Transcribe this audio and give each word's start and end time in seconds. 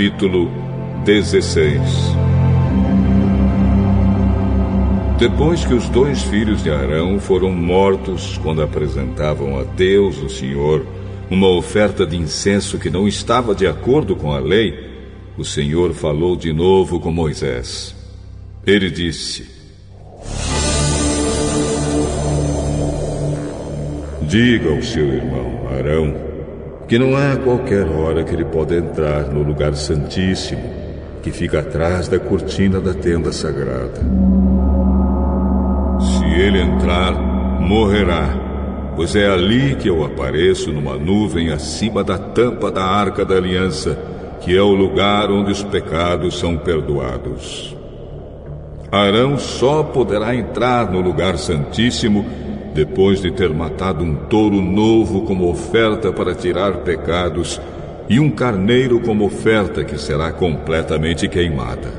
Capítulo 0.00 0.50
16 1.04 1.78
Depois 5.18 5.62
que 5.62 5.74
os 5.74 5.90
dois 5.90 6.22
filhos 6.22 6.62
de 6.62 6.70
Arão 6.70 7.20
foram 7.20 7.52
mortos 7.52 8.38
quando 8.42 8.62
apresentavam 8.62 9.58
a 9.58 9.62
Deus, 9.62 10.16
o 10.22 10.30
Senhor, 10.30 10.86
uma 11.30 11.48
oferta 11.48 12.06
de 12.06 12.16
incenso 12.16 12.78
que 12.78 12.88
não 12.88 13.06
estava 13.06 13.54
de 13.54 13.66
acordo 13.66 14.16
com 14.16 14.32
a 14.32 14.38
lei, 14.38 14.72
o 15.36 15.44
Senhor 15.44 15.92
falou 15.92 16.34
de 16.34 16.50
novo 16.50 16.98
com 16.98 17.12
Moisés. 17.12 17.94
Ele 18.66 18.90
disse: 18.90 19.46
Diga 24.22 24.70
ao 24.70 24.82
seu 24.82 25.12
irmão 25.12 25.68
Arão 25.68 26.29
que 26.90 26.98
não 26.98 27.16
há 27.16 27.36
qualquer 27.36 27.86
hora 27.86 28.24
que 28.24 28.34
ele 28.34 28.44
pode 28.44 28.74
entrar 28.74 29.28
no 29.28 29.44
lugar 29.44 29.76
santíssimo, 29.76 30.60
que 31.22 31.30
fica 31.30 31.60
atrás 31.60 32.08
da 32.08 32.18
cortina 32.18 32.80
da 32.80 32.92
tenda 32.92 33.30
sagrada. 33.30 34.00
Se 36.00 36.24
ele 36.24 36.60
entrar, 36.60 37.12
morrerá, 37.60 38.92
pois 38.96 39.14
é 39.14 39.30
ali 39.30 39.76
que 39.76 39.88
eu 39.88 40.04
apareço 40.04 40.72
numa 40.72 40.96
nuvem 40.96 41.50
acima 41.50 42.02
da 42.02 42.18
tampa 42.18 42.72
da 42.72 42.82
arca 42.82 43.24
da 43.24 43.36
aliança, 43.36 43.96
que 44.40 44.56
é 44.56 44.60
o 44.60 44.74
lugar 44.74 45.30
onde 45.30 45.52
os 45.52 45.62
pecados 45.62 46.40
são 46.40 46.56
perdoados. 46.56 47.76
Arão 48.90 49.38
só 49.38 49.84
poderá 49.84 50.34
entrar 50.34 50.90
no 50.90 51.00
lugar 51.00 51.38
santíssimo 51.38 52.26
depois 52.74 53.20
de 53.20 53.30
ter 53.30 53.52
matado 53.52 54.04
um 54.04 54.14
touro 54.14 54.60
novo 54.60 55.22
como 55.22 55.48
oferta 55.50 56.12
para 56.12 56.34
tirar 56.34 56.78
pecados 56.78 57.60
e 58.08 58.18
um 58.18 58.30
carneiro 58.30 59.00
como 59.00 59.24
oferta 59.24 59.84
que 59.84 59.98
será 59.98 60.32
completamente 60.32 61.28
queimada. 61.28 61.92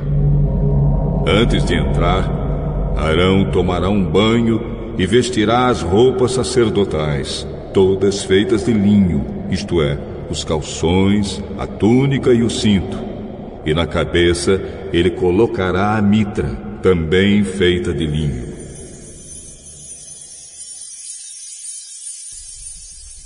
Antes 1.25 1.63
de 1.65 1.75
entrar, 1.75 2.93
Arão 2.97 3.45
tomará 3.51 3.89
um 3.89 4.03
banho 4.03 4.93
e 4.97 5.05
vestirá 5.05 5.67
as 5.67 5.81
roupas 5.81 6.33
sacerdotais, 6.33 7.47
todas 7.73 8.23
feitas 8.23 8.65
de 8.65 8.73
linho, 8.73 9.25
isto 9.49 9.81
é, 9.81 9.97
os 10.29 10.43
calções, 10.43 11.41
a 11.57 11.65
túnica 11.65 12.33
e 12.33 12.43
o 12.43 12.49
cinto. 12.49 12.97
E 13.65 13.73
na 13.73 13.85
cabeça 13.85 14.61
ele 14.91 15.11
colocará 15.11 15.97
a 15.97 16.01
mitra, 16.01 16.49
também 16.81 17.43
feita 17.43 17.93
de 17.93 18.05
linho. 18.05 18.50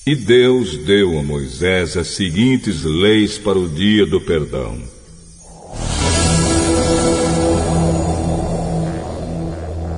E 0.07 0.15
Deus 0.15 0.77
deu 0.77 1.17
a 1.17 1.23
Moisés 1.23 1.97
as 1.97 2.09
seguintes 2.09 2.83
leis 2.83 3.39
para 3.39 3.57
o 3.57 3.67
dia 3.67 4.05
do 4.05 4.21
perdão. 4.21 4.77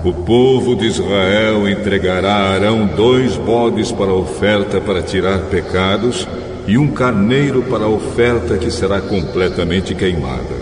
O 0.05 0.13
povo 0.23 0.77
de 0.77 0.85
Israel 0.85 1.67
entregará 1.67 2.35
a 2.35 2.53
Arão 2.53 2.87
dois 2.87 3.35
bodes 3.35 3.91
para 3.91 4.13
oferta 4.13 4.79
para 4.79 5.01
tirar 5.01 5.49
pecados 5.49 6.25
e 6.65 6.77
um 6.77 6.89
carneiro 6.93 7.63
para 7.63 7.85
oferta 7.85 8.57
que 8.57 8.71
será 8.71 9.01
completamente 9.01 9.93
queimada. 9.93 10.55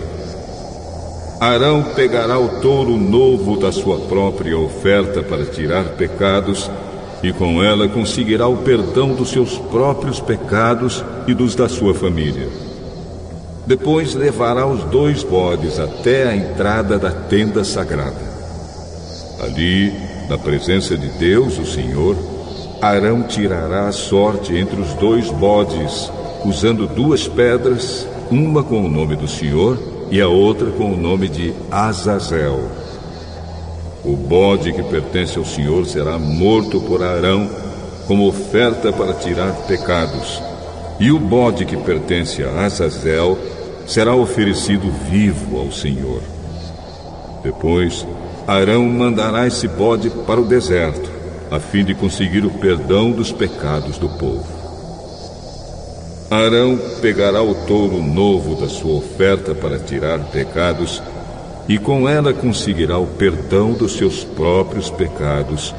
Arão 1.38 1.84
pegará 1.94 2.36
o 2.36 2.60
touro 2.60 2.96
novo 2.96 3.56
da 3.56 3.70
sua 3.70 4.00
própria 4.08 4.58
oferta 4.58 5.22
para 5.22 5.44
tirar 5.46 5.84
pecados 5.90 6.68
e 7.26 7.32
com 7.32 7.60
ela 7.60 7.88
conseguirá 7.88 8.46
o 8.46 8.58
perdão 8.58 9.12
dos 9.12 9.30
seus 9.30 9.58
próprios 9.58 10.20
pecados 10.20 11.04
e 11.26 11.34
dos 11.34 11.56
da 11.56 11.68
sua 11.68 11.92
família. 11.92 12.48
Depois 13.66 14.14
levará 14.14 14.64
os 14.64 14.84
dois 14.84 15.24
bodes 15.24 15.80
até 15.80 16.28
a 16.28 16.36
entrada 16.36 17.00
da 17.00 17.10
tenda 17.10 17.64
sagrada. 17.64 18.36
Ali, 19.40 19.92
na 20.28 20.38
presença 20.38 20.96
de 20.96 21.08
Deus, 21.18 21.58
o 21.58 21.66
Senhor, 21.66 22.16
Arão 22.80 23.24
tirará 23.24 23.88
a 23.88 23.92
sorte 23.92 24.54
entre 24.54 24.80
os 24.80 24.94
dois 24.94 25.28
bodes, 25.28 26.08
usando 26.44 26.86
duas 26.86 27.26
pedras, 27.26 28.06
uma 28.30 28.62
com 28.62 28.84
o 28.84 28.88
nome 28.88 29.16
do 29.16 29.26
Senhor 29.26 29.76
e 30.12 30.20
a 30.20 30.28
outra 30.28 30.70
com 30.70 30.92
o 30.92 30.96
nome 30.96 31.28
de 31.28 31.52
Azazel. 31.72 32.85
O 34.06 34.14
bode 34.14 34.72
que 34.72 34.84
pertence 34.84 35.36
ao 35.36 35.44
Senhor 35.44 35.84
será 35.84 36.16
morto 36.16 36.80
por 36.80 37.02
Arão 37.02 37.50
como 38.06 38.28
oferta 38.28 38.92
para 38.92 39.14
tirar 39.14 39.50
pecados, 39.66 40.40
e 41.00 41.10
o 41.10 41.18
bode 41.18 41.64
que 41.64 41.76
pertence 41.76 42.44
a 42.44 42.64
Azazel 42.64 43.36
será 43.84 44.14
oferecido 44.14 44.88
vivo 45.10 45.58
ao 45.58 45.72
Senhor. 45.72 46.22
Depois, 47.42 48.06
Arão 48.46 48.84
mandará 48.84 49.44
esse 49.44 49.66
bode 49.66 50.08
para 50.08 50.40
o 50.40 50.46
deserto, 50.46 51.10
a 51.50 51.58
fim 51.58 51.84
de 51.84 51.92
conseguir 51.92 52.44
o 52.44 52.50
perdão 52.50 53.10
dos 53.10 53.32
pecados 53.32 53.98
do 53.98 54.08
povo. 54.10 54.46
Arão 56.30 56.78
pegará 57.00 57.42
o 57.42 57.54
touro 57.66 58.00
novo 58.00 58.54
da 58.54 58.68
sua 58.68 58.94
oferta 58.94 59.52
para 59.52 59.80
tirar 59.80 60.20
pecados 60.30 61.02
e 61.68 61.78
com 61.78 62.08
ela 62.08 62.32
conseguirá 62.32 62.98
o 62.98 63.06
perdão 63.06 63.72
dos 63.72 63.96
seus 63.96 64.22
próprios 64.22 64.88
pecados 64.90 65.74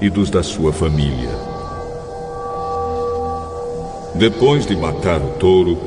e 0.00 0.10
dos 0.10 0.30
da 0.30 0.42
sua 0.42 0.72
família. 0.72 1.30
Depois 4.14 4.66
de 4.66 4.76
matar 4.76 5.20
o 5.20 5.30
touro, 5.38 5.78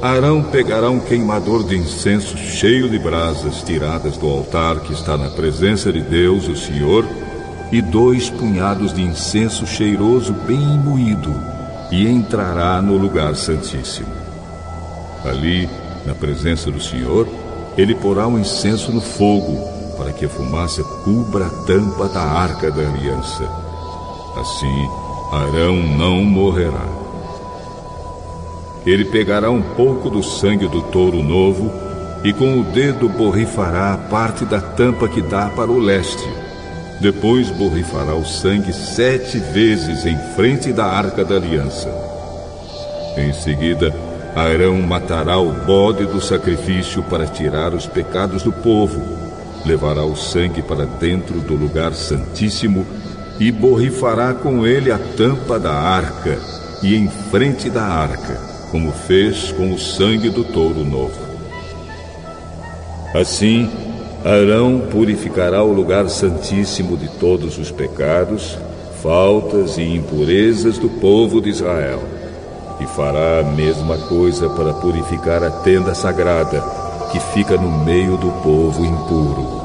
Arão 0.00 0.42
pegará 0.42 0.90
um 0.90 0.98
queimador 0.98 1.64
de 1.64 1.76
incenso 1.76 2.36
cheio 2.36 2.88
de 2.88 2.98
brasas 2.98 3.62
tiradas 3.62 4.16
do 4.16 4.28
altar 4.28 4.80
que 4.80 4.92
está 4.92 5.16
na 5.16 5.30
presença 5.30 5.92
de 5.92 6.00
Deus, 6.00 6.48
o 6.48 6.56
Senhor, 6.56 7.06
e 7.70 7.80
dois 7.80 8.28
punhados 8.28 8.92
de 8.92 9.02
incenso 9.02 9.66
cheiroso 9.66 10.32
bem 10.32 10.58
moído, 10.58 11.34
e 11.90 12.08
entrará 12.08 12.80
no 12.82 12.96
lugar 12.96 13.36
santíssimo. 13.36 14.08
Ali, 15.24 15.68
na 16.04 16.14
presença 16.14 16.70
do 16.70 16.80
Senhor, 16.80 17.28
ele 17.76 17.94
porá 17.94 18.26
um 18.26 18.38
incenso 18.38 18.92
no 18.92 19.00
fogo, 19.00 19.58
para 19.96 20.12
que 20.12 20.24
a 20.24 20.28
fumaça 20.28 20.82
cubra 21.04 21.46
a 21.46 21.50
tampa 21.66 22.08
da 22.08 22.22
arca 22.22 22.70
da 22.70 22.82
aliança. 22.82 23.44
Assim, 24.36 24.88
Arão 25.32 25.76
não 25.76 26.22
morrerá. 26.24 26.86
Ele 28.84 29.04
pegará 29.04 29.50
um 29.50 29.62
pouco 29.62 30.10
do 30.10 30.22
sangue 30.22 30.66
do 30.66 30.82
touro 30.82 31.22
novo 31.22 31.70
e 32.24 32.32
com 32.32 32.60
o 32.60 32.64
dedo 32.64 33.08
borrifará 33.08 33.94
a 33.94 33.98
parte 33.98 34.44
da 34.44 34.60
tampa 34.60 35.08
que 35.08 35.22
dá 35.22 35.48
para 35.48 35.70
o 35.70 35.78
leste. 35.78 36.28
Depois 37.00 37.50
borrifará 37.50 38.14
o 38.14 38.24
sangue 38.24 38.72
sete 38.72 39.38
vezes 39.38 40.04
em 40.04 40.16
frente 40.34 40.72
da 40.72 40.86
arca 40.86 41.24
da 41.24 41.36
aliança. 41.36 41.88
Em 43.16 43.32
seguida, 43.32 43.94
Arão 44.34 44.80
matará 44.80 45.38
o 45.38 45.52
bode 45.52 46.06
do 46.06 46.18
sacrifício 46.18 47.02
para 47.02 47.26
tirar 47.26 47.74
os 47.74 47.86
pecados 47.86 48.42
do 48.42 48.50
povo, 48.50 49.02
levará 49.66 50.04
o 50.04 50.16
sangue 50.16 50.62
para 50.62 50.86
dentro 50.86 51.38
do 51.40 51.54
lugar 51.54 51.92
santíssimo 51.92 52.86
e 53.38 53.52
borrifará 53.52 54.32
com 54.32 54.66
ele 54.66 54.90
a 54.90 54.98
tampa 54.98 55.58
da 55.58 55.74
arca 55.74 56.38
e 56.82 56.96
em 56.96 57.08
frente 57.30 57.68
da 57.68 57.82
arca, 57.82 58.40
como 58.70 58.90
fez 58.90 59.52
com 59.52 59.70
o 59.70 59.78
sangue 59.78 60.30
do 60.30 60.44
touro 60.44 60.82
novo. 60.82 61.20
Assim, 63.14 63.70
Arão 64.24 64.80
purificará 64.90 65.62
o 65.62 65.74
lugar 65.74 66.08
santíssimo 66.08 66.96
de 66.96 67.08
todos 67.18 67.58
os 67.58 67.70
pecados, 67.70 68.56
faltas 69.02 69.76
e 69.76 69.82
impurezas 69.82 70.78
do 70.78 70.88
povo 70.88 71.38
de 71.38 71.50
Israel 71.50 72.21
e 72.82 72.86
fará 72.86 73.38
a 73.38 73.42
mesma 73.44 73.96
coisa 73.96 74.48
para 74.50 74.72
purificar 74.74 75.42
a 75.44 75.50
tenda 75.50 75.94
sagrada, 75.94 76.60
que 77.12 77.20
fica 77.32 77.56
no 77.56 77.70
meio 77.84 78.16
do 78.16 78.30
povo 78.42 78.84
impuro. 78.84 79.62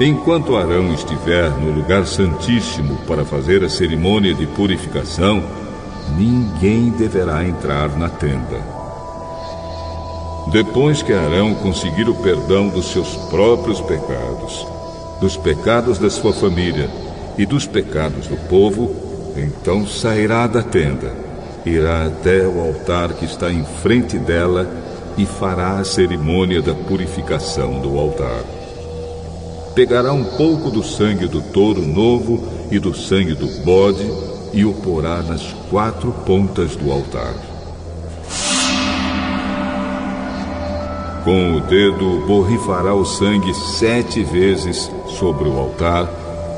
Enquanto 0.00 0.56
Arão 0.56 0.92
estiver 0.94 1.50
no 1.50 1.70
lugar 1.70 2.06
santíssimo 2.06 2.96
para 3.06 3.24
fazer 3.24 3.62
a 3.62 3.68
cerimônia 3.68 4.34
de 4.34 4.46
purificação, 4.46 5.42
ninguém 6.16 6.90
deverá 6.90 7.44
entrar 7.44 7.90
na 7.96 8.08
tenda. 8.08 8.60
Depois 10.50 11.02
que 11.02 11.12
Arão 11.12 11.54
conseguir 11.54 12.08
o 12.08 12.14
perdão 12.14 12.68
dos 12.68 12.90
seus 12.90 13.16
próprios 13.28 13.80
pecados, 13.82 14.66
dos 15.20 15.36
pecados 15.36 15.98
da 15.98 16.10
sua 16.10 16.32
família 16.32 16.88
e 17.36 17.44
dos 17.44 17.66
pecados 17.66 18.26
do 18.26 18.36
povo, 18.48 18.94
então 19.36 19.86
sairá 19.86 20.46
da 20.46 20.62
tenda 20.62 21.23
irá 21.64 22.06
até 22.06 22.46
o 22.46 22.60
altar 22.60 23.14
que 23.14 23.24
está 23.24 23.50
em 23.50 23.64
frente 23.82 24.18
dela 24.18 24.68
e 25.16 25.24
fará 25.24 25.78
a 25.78 25.84
cerimônia 25.84 26.60
da 26.60 26.74
purificação 26.74 27.80
do 27.80 27.98
altar. 27.98 28.44
Pegará 29.74 30.12
um 30.12 30.24
pouco 30.24 30.70
do 30.70 30.82
sangue 30.82 31.26
do 31.26 31.40
touro 31.40 31.82
novo 31.82 32.46
e 32.70 32.78
do 32.78 32.94
sangue 32.94 33.34
do 33.34 33.46
bode 33.64 34.08
e 34.52 34.64
o 34.64 34.72
porá 34.72 35.22
nas 35.22 35.42
quatro 35.70 36.12
pontas 36.24 36.76
do 36.76 36.92
altar. 36.92 37.34
Com 41.24 41.54
o 41.56 41.60
dedo 41.62 42.26
borrifará 42.26 42.94
o 42.94 43.04
sangue 43.04 43.54
sete 43.54 44.22
vezes 44.22 44.90
sobre 45.18 45.48
o 45.48 45.58
altar 45.58 46.08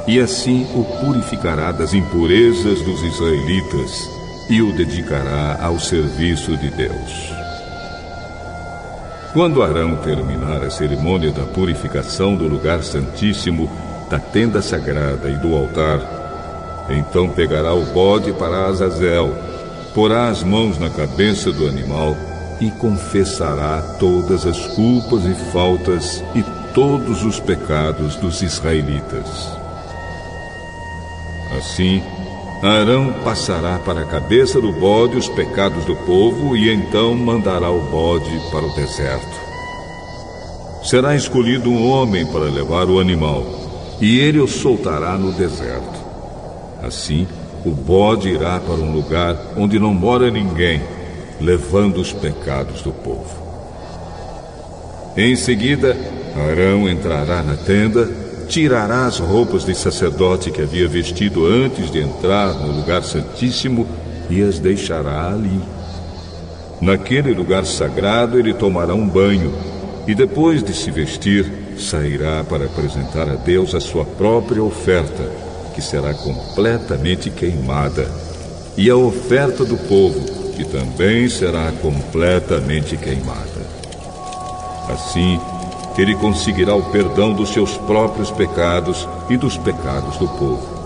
e 0.09 0.19
assim 0.19 0.67
o 0.75 0.85
purificará 1.05 1.71
das 1.71 1.95
impurezas 1.95 2.83
dos 2.83 3.03
israelitas 3.03 4.16
e 4.49 4.63
o 4.63 4.73
dedicará 4.73 5.59
ao 5.61 5.79
serviço 5.79 6.57
de 6.57 6.71
Deus. 6.71 7.33
Quando 9.33 9.63
Arão 9.63 9.97
terminar 9.97 10.63
a 10.63 10.71
cerimônia 10.71 11.31
da 11.31 11.45
purificação 11.45 12.35
do 12.37 12.49
lugar 12.49 12.83
santíssimo, 12.83 13.71
da 14.09 14.19
tenda 14.19 14.63
sagrada 14.63 15.29
e 15.29 15.37
do 15.37 15.55
altar, 15.55 16.01
então 16.89 17.29
pegará 17.29 17.75
o 17.75 17.85
bode 17.87 18.33
para 18.33 18.67
Azazel, 18.67 19.35
porá 19.95 20.29
as 20.29 20.43
mãos 20.43 20.79
na 20.79 20.89
cabeça 20.89 21.53
do 21.53 21.67
animal 21.67 22.17
e 22.61 22.71
confessará 22.71 23.83
todas 23.99 24.47
as 24.47 24.59
culpas 24.69 25.25
e 25.25 25.35
faltas 25.53 26.25
e 26.35 26.43
todos 26.73 27.25
os 27.25 27.41
pecados 27.41 28.17
dos 28.17 28.41
israelitas. 28.43 29.51
Assim, 31.59 32.03
Arão 32.63 33.13
passará 33.23 33.79
para 33.79 34.01
a 34.01 34.07
cabeça 34.07 34.61
do 34.61 34.73
bode 34.73 35.17
os 35.17 35.29
pecados 35.29 35.85
do 35.85 35.95
povo 35.95 36.57
e 36.57 36.71
então 36.71 37.15
mandará 37.15 37.71
o 37.71 37.83
bode 37.83 38.31
para 38.51 38.65
o 38.65 38.75
deserto. 38.75 39.47
Será 40.83 41.15
escolhido 41.15 41.69
um 41.69 41.91
homem 41.91 42.25
para 42.27 42.45
levar 42.45 42.89
o 42.89 42.99
animal, 42.99 43.45
e 44.01 44.21
ele 44.21 44.39
o 44.39 44.49
soltará 44.49 45.19
no 45.19 45.33
deserto. 45.33 46.01
Assim, 46.83 47.27
o 47.65 47.71
bode 47.73 48.31
irá 48.31 48.59
para 48.59 48.77
um 48.77 48.93
lugar 48.93 49.37
onde 49.57 49.79
não 49.79 49.93
mora 49.93 50.31
ninguém, 50.31 50.81
levando 51.41 52.01
os 52.01 52.13
pecados 52.13 52.81
do 52.81 52.93
povo. 52.93 53.45
Em 55.15 55.37
seguida, 55.37 55.95
Arão 56.35 56.89
entrará 56.89 57.43
na 57.43 57.57
tenda 57.57 58.26
tirará 58.49 59.07
as 59.07 59.19
roupas 59.19 59.65
de 59.65 59.75
sacerdote 59.75 60.51
que 60.51 60.63
havia 60.63 60.89
vestido 60.89 61.47
antes 61.47 61.91
de 61.91 62.01
entrar 62.01 62.55
no 62.55 62.73
lugar 62.73 63.03
santíssimo 63.03 63.87
e 64.31 64.43
as 64.43 64.59
deixará 64.59 65.29
ali. 65.29 65.61
Naquele 66.81 67.33
lugar 67.33 67.65
sagrado 67.65 68.39
ele 68.39 68.53
tomará 68.53 68.95
um 68.95 69.09
banho 69.09 69.53
e 70.07 70.15
depois 70.15 70.63
de 70.63 70.73
se 70.73 70.91
vestir, 70.91 71.51
sairá 71.77 72.45
para 72.45 72.67
apresentar 72.67 73.29
a 73.29 73.35
Deus 73.35 73.75
a 73.75 73.81
sua 73.81 74.05
própria 74.05 74.63
oferta, 74.63 75.31
que 75.75 75.83
será 75.83 76.15
completamente 76.15 77.29
queimada, 77.29 78.09
e 78.77 78.89
a 78.89 78.97
oferta 78.97 79.65
do 79.65 79.77
povo, 79.77 80.53
que 80.53 80.65
também 80.65 81.29
será 81.29 81.73
completamente 81.83 82.97
queimada. 82.97 83.67
Assim, 84.89 85.41
ele 86.03 86.15
conseguirá 86.15 86.75
o 86.75 86.83
perdão 86.91 87.33
dos 87.33 87.51
seus 87.51 87.77
próprios 87.77 88.31
pecados 88.31 89.09
e 89.29 89.37
dos 89.37 89.57
pecados 89.57 90.17
do 90.19 90.29
povo. 90.29 90.77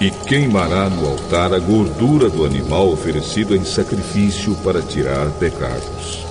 E 0.00 0.10
queimará 0.10 0.90
no 0.90 1.06
altar 1.06 1.54
a 1.54 1.58
gordura 1.58 2.28
do 2.28 2.44
animal 2.44 2.92
oferecido 2.92 3.56
em 3.56 3.64
sacrifício 3.64 4.54
para 4.56 4.82
tirar 4.82 5.26
pecados. 5.38 6.24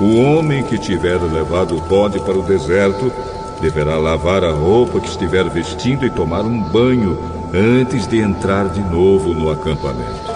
O 0.00 0.16
homem 0.20 0.62
que 0.64 0.76
tiver 0.76 1.22
levado 1.22 1.76
o 1.76 1.80
bode 1.80 2.18
para 2.20 2.36
o 2.36 2.42
deserto 2.42 3.12
deverá 3.60 3.96
lavar 3.96 4.42
a 4.44 4.50
roupa 4.50 5.00
que 5.00 5.08
estiver 5.08 5.48
vestindo 5.48 6.04
e 6.04 6.10
tomar 6.10 6.42
um 6.42 6.60
banho 6.60 7.16
antes 7.54 8.06
de 8.08 8.18
entrar 8.18 8.68
de 8.68 8.80
novo 8.82 9.32
no 9.32 9.50
acampamento. 9.50 10.33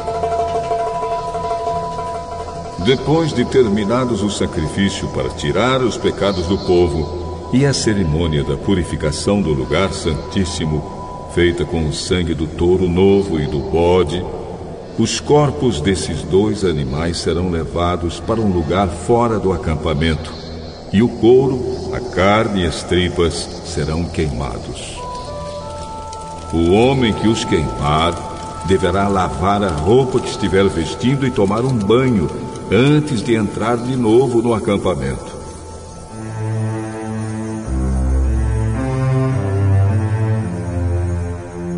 Depois 2.88 3.35
de 3.35 3.44
terminados 3.44 4.23
o 4.23 4.31
sacrifício 4.31 5.08
para 5.08 5.29
tirar 5.29 5.82
os 5.82 5.99
pecados 5.99 6.46
do 6.46 6.56
povo 6.56 7.50
e 7.52 7.67
a 7.67 7.75
cerimônia 7.75 8.43
da 8.43 8.56
purificação 8.56 9.43
do 9.43 9.52
lugar 9.52 9.93
santíssimo, 9.93 11.31
feita 11.35 11.67
com 11.67 11.87
o 11.87 11.93
sangue 11.93 12.32
do 12.32 12.46
touro 12.46 12.88
novo 12.88 13.38
e 13.38 13.46
do 13.46 13.58
bode, 13.58 14.25
os 14.99 15.20
corpos 15.20 15.82
desses 15.82 16.23
dois 16.23 16.64
animais 16.64 17.19
serão 17.19 17.50
levados 17.50 18.20
para 18.20 18.40
um 18.40 18.50
lugar 18.50 18.88
fora 18.88 19.38
do 19.38 19.52
acampamento, 19.52 20.32
e 20.91 21.02
o 21.02 21.11
couro, 21.11 21.61
a 21.93 22.00
carne 22.00 22.62
e 22.62 22.67
as 22.67 22.82
tripas 22.84 23.34
serão 23.67 24.06
queimados. 24.06 24.99
O 26.55 26.73
homem 26.73 27.12
que 27.12 27.29
os 27.29 27.44
queimar 27.44 28.38
deverá 28.69 29.09
lavar 29.09 29.62
a 29.65 29.70
roupa 29.70 30.20
que 30.20 30.29
estiver 30.29 30.69
vestindo 30.69 31.26
e 31.26 31.31
tomar 31.31 31.65
um 31.65 31.73
banho 31.73 32.29
antes 32.70 33.23
de 33.23 33.35
entrar 33.35 33.79
de 33.79 33.97
novo 33.97 34.43
no 34.43 34.53
acampamento. 34.53 35.38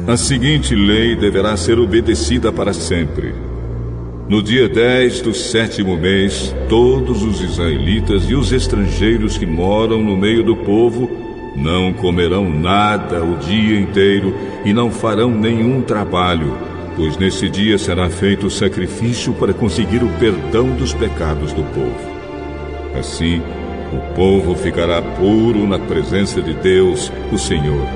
A 0.09 0.17
seguinte 0.17 0.75
lei 0.75 1.15
deverá 1.15 1.57
ser 1.57 1.79
obedecida 1.79 2.51
para 2.51 2.73
sempre. 2.73 3.33
No 4.29 4.43
dia 4.43 4.69
10 4.69 5.21
do 5.21 5.33
sétimo 5.33 5.97
mês, 5.97 6.53
todos 6.69 7.23
os 7.23 7.41
israelitas 7.41 8.25
e 8.29 8.35
os 8.35 8.51
estrangeiros 8.51 9.39
que 9.39 9.47
moram 9.47 10.03
no 10.03 10.17
meio 10.17 10.43
do 10.43 10.57
povo 10.57 11.09
não 11.55 11.93
comerão 11.93 12.51
nada 12.51 13.23
o 13.23 13.37
dia 13.37 13.79
inteiro 13.79 14.35
e 14.65 14.73
não 14.73 14.91
farão 14.91 15.31
nenhum 15.31 15.83
trabalho 15.83 16.70
pois 17.01 17.17
nesse 17.17 17.49
dia 17.49 17.79
será 17.79 18.11
feito 18.11 18.49
o 18.49 18.51
sacrifício 18.51 19.33
para 19.33 19.55
conseguir 19.55 20.05
o 20.05 20.09
perdão 20.19 20.69
dos 20.77 20.93
pecados 20.93 21.51
do 21.51 21.63
povo. 21.63 22.11
Assim, 22.95 23.41
o 23.91 24.15
povo 24.15 24.55
ficará 24.55 25.01
puro 25.01 25.67
na 25.67 25.79
presença 25.79 26.43
de 26.43 26.53
Deus, 26.53 27.11
o 27.33 27.39
Senhor. 27.39 27.89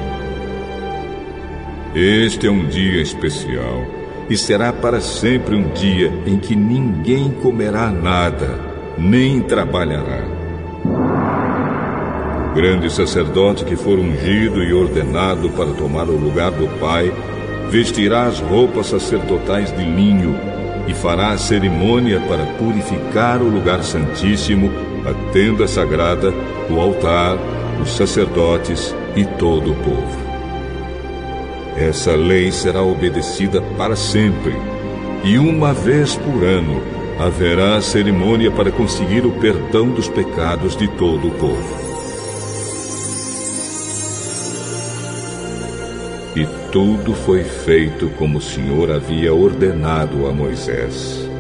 Este 1.94 2.46
é 2.46 2.50
um 2.50 2.66
dia 2.66 3.02
especial 3.02 3.84
e 4.30 4.38
será 4.38 4.72
para 4.72 5.02
sempre 5.02 5.54
um 5.54 5.68
dia 5.74 6.10
em 6.26 6.38
que 6.38 6.56
ninguém 6.56 7.30
comerá 7.30 7.90
nada, 7.90 8.58
nem 8.96 9.38
trabalhará. 9.42 10.24
O 12.50 12.54
grande 12.54 12.90
sacerdote 12.90 13.67
que 13.67 13.76
for 13.76 13.98
ungido 13.98 14.64
e 14.64 14.72
ordenado 14.72 15.50
para 15.50 15.74
tomar 15.74 16.08
o 16.08 16.17
lugar 16.17 16.52
do 16.52 16.67
Pai 16.81 17.12
vestirá 17.74 18.26
as 18.26 18.38
roupas 18.38 18.86
sacerdotais 18.86 19.76
de 19.76 19.84
linho 19.84 20.38
e 20.86 20.94
fará 20.94 21.31
a 21.31 21.38
cerimônia 21.38 22.20
para 22.20 22.46
purificar 22.56 23.43
o 23.43 23.48
lugar 23.48 23.82
santíssimo, 23.82 24.70
a 25.04 25.32
tenda 25.32 25.66
sagrada, 25.66 26.32
o 26.70 26.81
altar, 26.81 27.36
os 27.82 27.96
sacerdotes 27.96 28.94
e 29.16 29.24
todo 29.24 29.72
o 29.72 29.74
povo. 29.74 30.19
Essa 31.76 32.14
lei 32.14 32.52
será 32.52 32.81
obedecida 32.81 33.60
para 33.76 33.96
sempre, 33.96 34.54
e 35.24 35.36
uma 35.36 35.72
vez 35.72 36.14
por 36.14 36.44
ano 36.44 36.81
haverá 37.19 37.81
cerimônia 37.81 38.52
para 38.52 38.70
conseguir 38.70 39.26
o 39.26 39.32
perdão 39.32 39.88
dos 39.88 40.06
pecados 40.06 40.76
de 40.76 40.86
todo 40.86 41.26
o 41.26 41.32
povo. 41.32 41.83
Tudo 46.72 47.14
foi 47.14 47.44
feito 47.44 48.08
como 48.19 48.38
o 48.38 48.43
Senhor 48.43 48.91
havia 48.91 49.32
ordenado 49.32 50.26
a 50.26 50.32
Moisés. 50.32 51.31